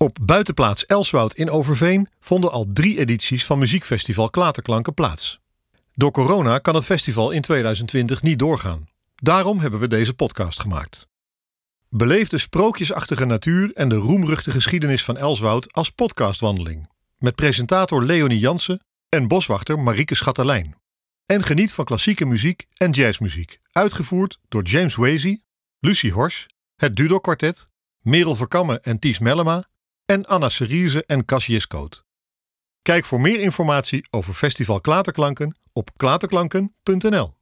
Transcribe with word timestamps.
Op 0.00 0.18
buitenplaats 0.22 0.86
Elswoud 0.86 1.34
in 1.34 1.50
Overveen 1.50 2.08
vonden 2.20 2.50
al 2.50 2.66
drie 2.72 2.98
edities 2.98 3.44
van 3.44 3.58
muziekfestival 3.58 4.30
Klaterklanken 4.30 4.94
plaats. 4.94 5.40
Door 5.94 6.10
corona 6.10 6.58
kan 6.58 6.74
het 6.74 6.84
festival 6.84 7.30
in 7.30 7.42
2020 7.42 8.22
niet 8.22 8.38
doorgaan. 8.38 8.88
Daarom 9.14 9.58
hebben 9.58 9.80
we 9.80 9.88
deze 9.88 10.14
podcast 10.14 10.60
gemaakt. 10.60 11.06
Beleef 11.88 12.28
de 12.28 12.38
sprookjesachtige 12.38 13.24
natuur 13.24 13.72
en 13.74 13.88
de 13.88 13.94
roemruchte 13.94 14.50
geschiedenis 14.50 15.04
van 15.04 15.16
Elswoud 15.16 15.72
als 15.72 15.90
podcastwandeling. 15.90 16.88
Met 17.16 17.34
presentator 17.34 18.04
Leonie 18.04 18.38
Jansen 18.38 18.80
en 19.08 19.28
boswachter 19.28 19.78
Marieke 19.78 20.14
Schatterlijn. 20.14 20.76
En 21.26 21.42
geniet 21.42 21.72
van 21.72 21.84
klassieke 21.84 22.24
muziek 22.24 22.66
en 22.76 22.90
jazzmuziek, 22.90 23.58
uitgevoerd 23.72 24.38
door 24.48 24.62
James 24.62 24.94
Wazy, 24.94 25.40
Lucie 25.78 26.12
Hors, 26.12 26.46
het 26.76 26.96
Dudok 26.96 27.22
Quartet, 27.22 27.66
Merel 28.00 28.34
Verkamme 28.34 28.80
en 28.80 28.98
Ties 28.98 29.18
Mellema 29.18 29.64
en 30.08 30.26
Anna 30.26 30.48
Serize 30.48 31.04
en 31.06 31.24
Cassius 31.24 31.66
Koot. 31.66 32.04
Kijk 32.82 33.04
voor 33.04 33.20
meer 33.20 33.40
informatie 33.40 34.06
over 34.10 34.34
Festival 34.34 34.80
Klaterklanken 34.80 35.56
op 35.72 35.90
klaterklanken.nl. 35.96 37.36